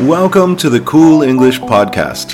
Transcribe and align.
Welcome 0.00 0.56
to 0.56 0.70
the 0.70 0.80
Cool 0.80 1.22
English 1.22 1.60
Podcast, 1.60 2.32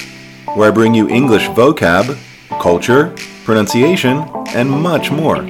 where 0.56 0.70
I 0.70 0.74
bring 0.74 0.94
you 0.94 1.08
English 1.08 1.48
vocab, 1.48 2.16
culture, 2.60 3.14
pronunciation, 3.44 4.18
and 4.54 4.70
much 4.70 5.10
more. 5.10 5.42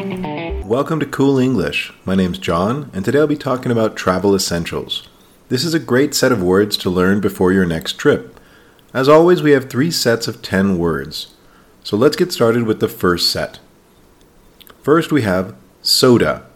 Welcome 0.65 0.99
to 1.01 1.07
Cool 1.07 1.39
English. 1.39 1.93
My 2.05 2.15
name's 2.15 2.39
John, 2.39 2.91
and 2.93 3.05
today 3.05 3.19
I'll 3.19 3.27
be 3.27 3.37
talking 3.37 3.71
about 3.71 3.95
travel 3.95 4.35
essentials. 4.35 5.09
This 5.49 5.65
is 5.65 5.75
a 5.75 5.79
great 5.79 6.15
set 6.15 6.33
of 6.33 6.43
words 6.43 6.77
to 6.79 6.91
learn 6.91 7.21
before 7.21 7.53
your 7.53 7.67
next 7.67 7.99
trip. 7.99 8.41
As 8.93 9.09
always, 9.09 9.43
we 9.43 9.53
have 9.53 9.69
three 9.69 9.91
sets 9.91 10.27
of 10.27 10.43
10 10.43 10.79
words. 10.79 11.35
So 11.85 11.97
let's 11.97 12.17
get 12.17 12.33
started 12.33 12.65
with 12.65 12.81
the 12.81 12.89
first 12.89 13.31
set. 13.31 13.61
First, 14.83 15.13
we 15.13 15.23
have 15.23 15.55
soda. 15.83 16.47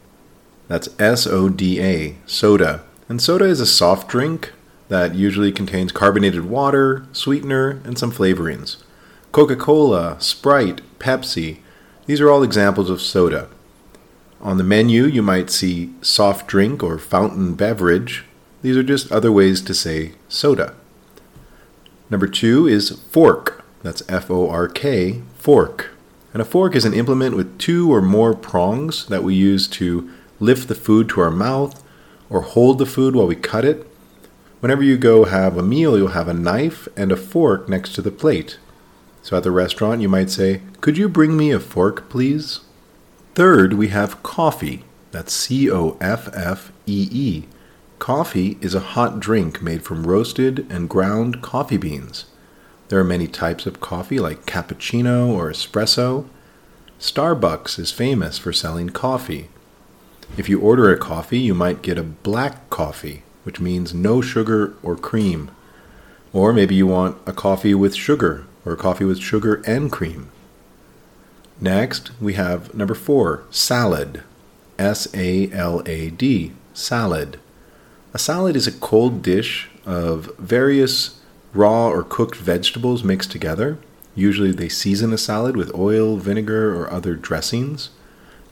That's 0.67 0.89
S 0.99 1.27
O 1.27 1.49
D 1.49 1.81
A, 1.81 2.17
soda. 2.27 2.83
And 3.09 3.21
soda 3.21 3.45
is 3.45 3.61
a 3.61 3.67
soft 3.67 4.09
drink 4.09 4.53
that 4.93 5.15
usually 5.15 5.51
contains 5.51 5.91
carbonated 5.91 6.45
water, 6.45 7.07
sweetener, 7.13 7.81
and 7.83 7.97
some 7.97 8.13
flavorings. 8.13 8.77
Coca 9.33 9.57
Cola, 9.57 10.21
Sprite, 10.21 10.83
Pepsi, 10.99 11.61
these 12.05 12.21
are 12.21 12.29
all 12.29 12.43
examples 12.43 12.91
of 12.91 13.01
soda. 13.01 13.49
On 14.43 14.59
the 14.59 14.63
menu, 14.63 15.05
you 15.05 15.23
might 15.23 15.49
see 15.49 15.95
soft 16.03 16.47
drink 16.47 16.83
or 16.83 16.99
fountain 16.99 17.55
beverage. 17.55 18.27
These 18.61 18.77
are 18.77 18.83
just 18.83 19.11
other 19.11 19.33
ways 19.33 19.63
to 19.63 19.73
say 19.73 20.13
soda. 20.29 20.75
Number 22.11 22.27
two 22.27 22.69
is 22.69 22.91
fork. 22.91 23.65
That's 23.83 24.03
F 24.11 24.31
O 24.31 24.51
R 24.51 24.69
K, 24.69 25.23
fork. 25.39 25.89
And 26.35 26.43
a 26.43 26.45
fork 26.45 26.77
is 26.77 26.85
an 26.85 26.93
implement 26.93 27.35
with 27.35 27.59
two 27.59 27.91
or 27.91 28.03
more 28.03 28.35
prongs 28.35 29.07
that 29.07 29.25
we 29.25 29.35
use 29.35 29.67
to 29.69 30.11
lift 30.39 30.69
the 30.69 30.75
food 30.75 31.09
to 31.09 31.23
our 31.23 31.31
mouth 31.31 31.83
or 32.29 32.43
hold 32.43 32.77
the 32.77 32.85
food 32.85 33.17
while 33.17 33.27
we 33.27 33.37
cut 33.37 33.65
it. 33.65 33.89
Whenever 34.63 34.85
you 34.85 34.97
go 34.97 35.25
have 35.25 35.57
a 35.57 35.63
meal, 35.63 35.99
you'll 35.99 36.09
have 36.15 36.29
a 36.29 36.33
knife 36.33 36.87
and 36.97 37.11
a 37.11 37.17
fork 37.17 37.69
next 37.69 37.97
to 37.97 38.01
the 38.01 38.13
plate. 38.13 38.61
So 39.21 39.37
at 39.37 39.43
the 39.43 39.51
restaurant, 39.51 40.01
you 40.01 40.09
might 40.09 40.31
say, 40.31 40.63
Could 40.81 40.97
you 40.97 41.09
bring 41.09 41.37
me 41.37 41.51
a 41.51 41.59
fork, 41.59 42.09
please? 42.09 42.61
Third, 43.35 43.73
we 43.73 43.89
have 43.89 44.23
coffee. 44.23 44.85
That's 45.11 45.33
C 45.33 45.69
O 45.69 45.97
F 46.01 46.29
F 46.33 46.71
E 46.87 47.09
E. 47.11 47.49
Coffee 47.99 48.57
is 48.61 48.77
a 48.77 48.95
hot 48.95 49.19
drink 49.19 49.63
made 49.63 49.83
from 49.83 50.07
roasted 50.07 50.65
and 50.71 50.89
ground 50.89 51.43
coffee 51.43 51.77
beans. 51.77 52.27
There 52.87 53.01
are 53.01 53.05
many 53.05 53.27
types 53.27 53.67
of 53.67 53.81
coffee, 53.81 54.21
like 54.21 54.47
cappuccino 54.47 55.27
or 55.27 55.51
espresso. 55.51 56.29
Starbucks 57.01 57.81
is 57.81 57.91
famous 57.91 58.39
for 58.39 58.53
selling 58.53 58.91
coffee. 58.91 59.49
If 60.37 60.49
you 60.49 60.61
order 60.61 60.89
a 60.93 60.97
coffee, 60.97 61.41
you 61.41 61.53
might 61.53 61.83
get 61.83 61.99
a 61.99 62.05
black 62.05 62.71
coffee, 62.71 63.25
which 63.45 63.61
means 63.61 63.95
no 63.95 64.21
sugar 64.21 64.75
or 64.83 64.97
cream. 64.97 65.51
Or 66.33 66.53
maybe 66.53 66.75
you 66.75 66.87
want 66.87 67.19
a 67.27 67.33
coffee 67.33 67.75
with 67.75 67.95
sugar, 67.95 68.47
or 68.65 68.73
a 68.73 68.77
coffee 68.77 69.05
with 69.05 69.21
sugar 69.21 69.63
and 69.67 69.91
cream. 69.91 70.31
Next, 71.61 72.11
we 72.21 72.35
have 72.35 72.75
number 72.75 72.95
four, 72.95 73.45
salad. 73.51 74.23
S 74.79 75.07
A 75.15 75.51
L 75.53 75.83
A 75.87 76.11
D, 76.11 76.53
salad. 76.75 77.39
A 78.15 78.19
salad 78.19 78.57
is 78.57 78.67
a 78.67 78.73
cold 78.73 79.23
dish 79.23 79.69
of 79.85 80.35
various 80.39 81.21
raw 81.55 81.89
or 81.89 82.03
cooked 82.03 82.37
vegetables 82.37 83.05
mixed 83.05 83.31
together. 83.31 83.79
Usually 84.15 84.53
they 84.53 84.69
season 84.69 85.13
a 85.13 85.19
salad 85.19 85.57
with 85.57 85.75
oil, 85.75 86.17
vinegar, 86.17 86.75
or 86.75 86.91
other 86.91 87.15
dressings. 87.15 87.91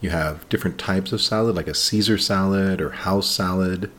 You 0.01 0.11
have 0.11 0.49
different 0.49 0.79
types 0.79 1.13
of 1.13 1.21
salad, 1.21 1.57
like 1.57 1.69
a 1.69 1.75
Caesar 1.75 2.17
salad 2.17 2.81
or 2.81 2.91
house 2.91 3.29
salad. 3.29 3.91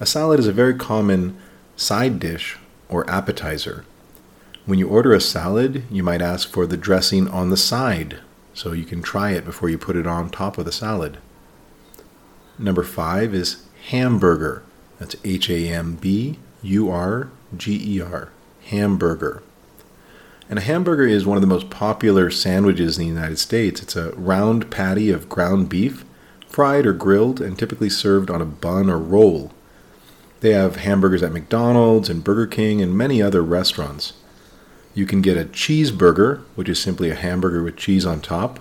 A 0.00 0.06
salad 0.06 0.38
is 0.38 0.46
a 0.46 0.52
very 0.52 0.74
common 0.74 1.36
side 1.76 2.20
dish 2.20 2.56
or 2.88 3.08
appetizer. 3.10 3.84
When 4.64 4.78
you 4.78 4.86
order 4.88 5.12
a 5.12 5.20
salad, 5.20 5.82
you 5.90 6.04
might 6.04 6.22
ask 6.22 6.48
for 6.48 6.66
the 6.66 6.76
dressing 6.76 7.26
on 7.26 7.50
the 7.50 7.56
side 7.56 8.18
so 8.54 8.72
you 8.72 8.84
can 8.84 9.02
try 9.02 9.32
it 9.32 9.44
before 9.44 9.68
you 9.68 9.76
put 9.76 9.96
it 9.96 10.06
on 10.06 10.30
top 10.30 10.56
of 10.56 10.64
the 10.64 10.72
salad. 10.72 11.18
Number 12.58 12.84
five 12.84 13.34
is 13.34 13.64
hamburger. 13.88 14.62
That's 15.00 15.16
H 15.24 15.50
A 15.50 15.68
M 15.68 15.96
B 15.96 16.38
U 16.62 16.90
R 16.90 17.30
G 17.56 17.96
E 17.96 18.00
R, 18.00 18.30
hamburger. 18.66 19.42
And 20.48 20.60
a 20.60 20.62
hamburger 20.62 21.06
is 21.06 21.26
one 21.26 21.36
of 21.36 21.40
the 21.40 21.46
most 21.48 21.70
popular 21.70 22.30
sandwiches 22.30 22.98
in 22.98 23.04
the 23.04 23.08
United 23.08 23.38
States. 23.38 23.82
It's 23.82 23.96
a 23.96 24.12
round 24.12 24.70
patty 24.70 25.10
of 25.10 25.28
ground 25.28 25.68
beef, 25.68 26.04
fried 26.46 26.86
or 26.86 26.92
grilled, 26.92 27.40
and 27.40 27.58
typically 27.58 27.90
served 27.90 28.30
on 28.30 28.40
a 28.40 28.46
bun 28.46 28.88
or 28.88 28.98
roll. 28.98 29.52
They 30.40 30.50
have 30.52 30.76
hamburgers 30.76 31.22
at 31.22 31.32
McDonald's 31.32 32.08
and 32.08 32.22
Burger 32.22 32.46
King 32.46 32.80
and 32.80 32.96
many 32.96 33.20
other 33.20 33.42
restaurants. 33.42 34.12
You 34.94 35.06
can 35.06 35.20
get 35.20 35.36
a 35.36 35.44
cheeseburger, 35.44 36.42
which 36.54 36.68
is 36.68 36.80
simply 36.80 37.10
a 37.10 37.14
hamburger 37.14 37.62
with 37.62 37.76
cheese 37.76 38.06
on 38.06 38.20
top, 38.20 38.60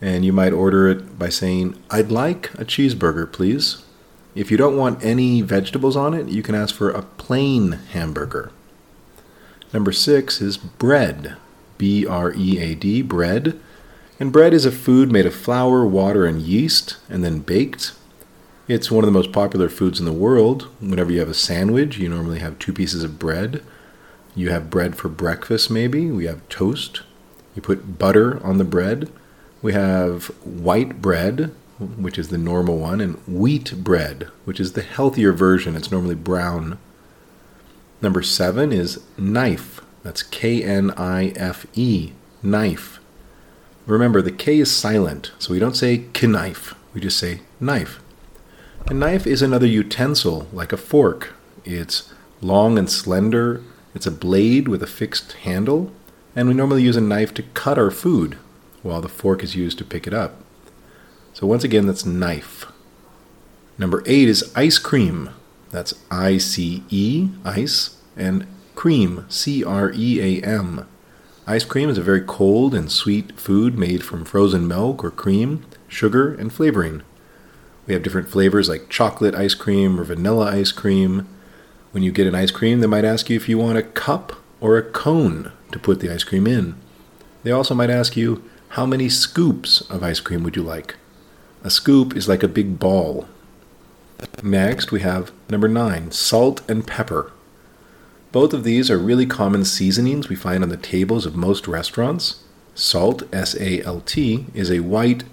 and 0.00 0.24
you 0.24 0.32
might 0.32 0.52
order 0.52 0.88
it 0.88 1.18
by 1.18 1.28
saying, 1.28 1.78
I'd 1.90 2.10
like 2.10 2.52
a 2.54 2.64
cheeseburger, 2.64 3.30
please. 3.30 3.82
If 4.34 4.50
you 4.50 4.56
don't 4.56 4.76
want 4.76 5.04
any 5.04 5.42
vegetables 5.42 5.96
on 5.96 6.12
it, 6.12 6.28
you 6.28 6.42
can 6.42 6.54
ask 6.54 6.74
for 6.74 6.90
a 6.90 7.02
plain 7.02 7.72
hamburger. 7.92 8.50
Number 9.72 9.92
six 9.92 10.40
is 10.40 10.56
bread. 10.56 11.36
B 11.78 12.06
R 12.06 12.32
E 12.34 12.58
A 12.58 12.74
D, 12.74 13.02
bread. 13.02 13.58
And 14.20 14.32
bread 14.32 14.54
is 14.54 14.64
a 14.64 14.72
food 14.72 15.10
made 15.10 15.26
of 15.26 15.34
flour, 15.34 15.84
water, 15.84 16.24
and 16.24 16.40
yeast, 16.40 16.96
and 17.08 17.24
then 17.24 17.40
baked. 17.40 17.92
It's 18.66 18.90
one 18.90 19.04
of 19.04 19.06
the 19.06 19.12
most 19.12 19.30
popular 19.30 19.68
foods 19.68 20.00
in 20.00 20.06
the 20.06 20.12
world. 20.12 20.68
Whenever 20.80 21.12
you 21.12 21.20
have 21.20 21.28
a 21.28 21.34
sandwich, 21.34 21.98
you 21.98 22.08
normally 22.08 22.38
have 22.38 22.58
two 22.58 22.72
pieces 22.72 23.04
of 23.04 23.18
bread. 23.18 23.62
You 24.34 24.50
have 24.50 24.70
bread 24.70 24.96
for 24.96 25.10
breakfast, 25.10 25.70
maybe. 25.70 26.10
We 26.10 26.24
have 26.24 26.48
toast. 26.48 27.02
You 27.54 27.60
put 27.60 27.98
butter 27.98 28.42
on 28.44 28.56
the 28.56 28.64
bread. 28.64 29.10
We 29.60 29.74
have 29.74 30.26
white 30.44 31.02
bread, 31.02 31.52
which 31.78 32.18
is 32.18 32.28
the 32.28 32.38
normal 32.38 32.78
one, 32.78 33.02
and 33.02 33.16
wheat 33.28 33.84
bread, 33.84 34.28
which 34.46 34.58
is 34.58 34.72
the 34.72 34.82
healthier 34.82 35.32
version. 35.32 35.76
It's 35.76 35.90
normally 35.90 36.14
brown. 36.14 36.78
Number 38.00 38.22
seven 38.22 38.72
is 38.72 39.00
knife. 39.18 39.82
That's 40.02 40.22
K 40.22 40.62
N 40.62 40.90
I 40.92 41.28
F 41.36 41.66
E, 41.74 42.12
knife. 42.42 42.98
Remember, 43.86 44.22
the 44.22 44.32
K 44.32 44.58
is 44.58 44.74
silent, 44.74 45.32
so 45.38 45.52
we 45.52 45.58
don't 45.58 45.76
say 45.76 46.06
knife, 46.22 46.74
we 46.94 47.02
just 47.02 47.18
say 47.18 47.40
knife. 47.60 48.00
A 48.86 48.92
knife 48.92 49.26
is 49.26 49.40
another 49.40 49.66
utensil, 49.66 50.46
like 50.52 50.70
a 50.70 50.76
fork. 50.76 51.32
It's 51.64 52.12
long 52.42 52.78
and 52.78 52.90
slender, 52.90 53.62
it's 53.94 54.06
a 54.06 54.10
blade 54.10 54.68
with 54.68 54.82
a 54.82 54.86
fixed 54.86 55.32
handle, 55.32 55.90
and 56.36 56.48
we 56.48 56.54
normally 56.54 56.82
use 56.82 56.96
a 56.96 57.00
knife 57.00 57.32
to 57.34 57.42
cut 57.54 57.78
our 57.78 57.90
food, 57.90 58.36
while 58.82 59.00
the 59.00 59.08
fork 59.08 59.42
is 59.42 59.56
used 59.56 59.78
to 59.78 59.86
pick 59.86 60.06
it 60.06 60.12
up. 60.12 60.36
So 61.32 61.46
once 61.46 61.64
again, 61.64 61.86
that's 61.86 62.04
knife. 62.04 62.66
Number 63.78 64.02
eight 64.04 64.28
is 64.28 64.52
ice 64.54 64.76
cream. 64.76 65.30
That's 65.70 65.94
I 66.10 66.36
C 66.36 66.84
E, 66.90 67.30
ice, 67.42 67.96
and 68.18 68.46
cream, 68.74 69.24
C 69.30 69.64
R 69.64 69.92
E 69.94 70.20
A 70.20 70.44
M. 70.44 70.86
Ice 71.46 71.64
cream 71.64 71.88
is 71.88 71.96
a 71.96 72.02
very 72.02 72.20
cold 72.20 72.74
and 72.74 72.92
sweet 72.92 73.40
food 73.40 73.78
made 73.78 74.04
from 74.04 74.26
frozen 74.26 74.68
milk 74.68 75.02
or 75.02 75.10
cream, 75.10 75.64
sugar, 75.88 76.34
and 76.34 76.52
flavoring. 76.52 77.02
We 77.86 77.94
have 77.94 78.02
different 78.02 78.28
flavors 78.28 78.68
like 78.68 78.88
chocolate 78.88 79.34
ice 79.34 79.54
cream 79.54 80.00
or 80.00 80.04
vanilla 80.04 80.50
ice 80.50 80.72
cream. 80.72 81.28
When 81.92 82.02
you 82.02 82.12
get 82.12 82.26
an 82.26 82.34
ice 82.34 82.50
cream, 82.50 82.80
they 82.80 82.86
might 82.86 83.04
ask 83.04 83.28
you 83.28 83.36
if 83.36 83.48
you 83.48 83.58
want 83.58 83.78
a 83.78 83.82
cup 83.82 84.32
or 84.60 84.76
a 84.76 84.82
cone 84.82 85.52
to 85.72 85.78
put 85.78 86.00
the 86.00 86.12
ice 86.12 86.24
cream 86.24 86.46
in. 86.46 86.76
They 87.42 87.50
also 87.50 87.74
might 87.74 87.90
ask 87.90 88.16
you, 88.16 88.42
how 88.70 88.86
many 88.86 89.08
scoops 89.08 89.82
of 89.82 90.02
ice 90.02 90.20
cream 90.20 90.42
would 90.42 90.56
you 90.56 90.62
like? 90.62 90.96
A 91.62 91.70
scoop 91.70 92.16
is 92.16 92.28
like 92.28 92.42
a 92.42 92.48
big 92.48 92.78
ball. 92.78 93.28
Next, 94.42 94.90
we 94.90 95.00
have 95.00 95.32
number 95.50 95.68
nine 95.68 96.10
salt 96.10 96.68
and 96.68 96.86
pepper. 96.86 97.32
Both 98.32 98.52
of 98.52 98.64
these 98.64 98.90
are 98.90 98.98
really 98.98 99.26
common 99.26 99.64
seasonings 99.64 100.28
we 100.28 100.36
find 100.36 100.62
on 100.62 100.70
the 100.70 100.76
tables 100.76 101.26
of 101.26 101.36
most 101.36 101.68
restaurants. 101.68 102.42
Salt, 102.74 103.22
S 103.32 103.54
A 103.60 103.82
L 103.82 104.00
T, 104.00 104.46
is 104.54 104.70
a 104.70 104.80
white 104.80 105.24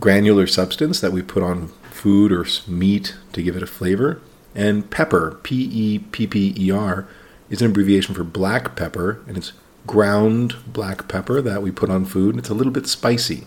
granular 0.00 0.46
substance 0.46 0.98
that 1.00 1.12
we 1.12 1.22
put 1.22 1.42
on 1.42 1.70
food 2.02 2.32
or 2.32 2.44
meat 2.66 3.14
to 3.32 3.40
give 3.40 3.56
it 3.56 3.62
a 3.62 3.66
flavor. 3.66 4.20
And 4.56 4.90
pepper, 4.90 5.38
P 5.44 5.70
E 5.72 5.98
P 6.00 6.26
P 6.26 6.52
E 6.58 6.70
R, 6.70 7.06
is 7.48 7.62
an 7.62 7.68
abbreviation 7.70 8.12
for 8.12 8.24
black 8.24 8.74
pepper, 8.74 9.22
and 9.28 9.36
it's 9.36 9.52
ground 9.86 10.56
black 10.66 11.06
pepper 11.06 11.40
that 11.40 11.62
we 11.62 11.70
put 11.70 11.90
on 11.90 12.04
food. 12.04 12.36
It's 12.36 12.48
a 12.48 12.54
little 12.54 12.72
bit 12.72 12.88
spicy. 12.88 13.46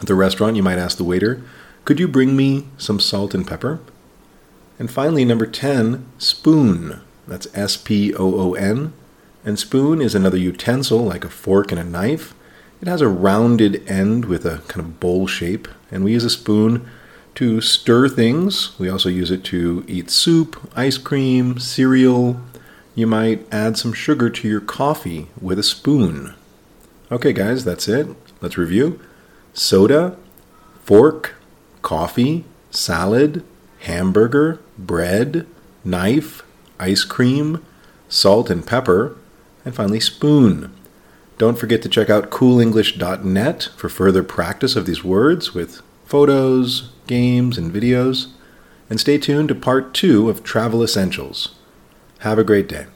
At 0.00 0.08
the 0.08 0.16
restaurant, 0.16 0.56
you 0.56 0.64
might 0.64 0.78
ask 0.78 0.96
the 0.96 1.04
waiter, 1.04 1.42
Could 1.84 2.00
you 2.00 2.08
bring 2.08 2.36
me 2.36 2.66
some 2.76 2.98
salt 2.98 3.32
and 3.32 3.46
pepper? 3.46 3.78
And 4.80 4.90
finally, 4.90 5.24
number 5.24 5.46
10, 5.46 6.04
spoon. 6.18 7.00
That's 7.28 7.46
S 7.54 7.76
P 7.76 8.12
O 8.14 8.40
O 8.40 8.54
N. 8.54 8.92
And 9.44 9.56
spoon 9.56 10.02
is 10.02 10.16
another 10.16 10.36
utensil 10.36 11.04
like 11.04 11.24
a 11.24 11.30
fork 11.30 11.70
and 11.70 11.80
a 11.80 11.84
knife. 11.84 12.34
It 12.82 12.88
has 12.88 13.00
a 13.00 13.08
rounded 13.08 13.88
end 13.88 14.24
with 14.24 14.44
a 14.44 14.62
kind 14.66 14.84
of 14.84 14.98
bowl 14.98 15.28
shape, 15.28 15.68
and 15.92 16.02
we 16.02 16.12
use 16.12 16.24
a 16.24 16.30
spoon 16.30 16.90
to 17.34 17.60
stir 17.60 18.08
things. 18.08 18.78
We 18.78 18.88
also 18.88 19.08
use 19.08 19.30
it 19.30 19.44
to 19.44 19.84
eat 19.86 20.10
soup, 20.10 20.70
ice 20.76 20.98
cream, 20.98 21.58
cereal. 21.58 22.40
You 22.94 23.06
might 23.06 23.46
add 23.52 23.78
some 23.78 23.92
sugar 23.92 24.30
to 24.30 24.48
your 24.48 24.60
coffee 24.60 25.28
with 25.40 25.58
a 25.58 25.62
spoon. 25.62 26.34
Okay, 27.10 27.32
guys, 27.32 27.64
that's 27.64 27.88
it. 27.88 28.08
Let's 28.40 28.58
review 28.58 29.00
soda, 29.52 30.16
fork, 30.84 31.34
coffee, 31.82 32.44
salad, 32.70 33.44
hamburger, 33.80 34.60
bread, 34.78 35.46
knife, 35.84 36.42
ice 36.78 37.04
cream, 37.04 37.64
salt 38.08 38.50
and 38.50 38.66
pepper, 38.66 39.16
and 39.64 39.74
finally 39.74 40.00
spoon. 40.00 40.74
Don't 41.38 41.58
forget 41.58 41.82
to 41.82 41.88
check 41.88 42.10
out 42.10 42.30
coolenglish.net 42.30 43.70
for 43.76 43.88
further 43.88 44.22
practice 44.22 44.76
of 44.76 44.86
these 44.86 45.02
words 45.02 45.54
with 45.54 45.80
photos, 46.10 46.90
games, 47.06 47.56
and 47.56 47.72
videos. 47.72 48.32
And 48.90 48.98
stay 48.98 49.16
tuned 49.16 49.48
to 49.48 49.54
part 49.54 49.94
two 49.94 50.28
of 50.28 50.42
Travel 50.42 50.82
Essentials. 50.82 51.54
Have 52.18 52.38
a 52.38 52.44
great 52.44 52.68
day. 52.68 52.86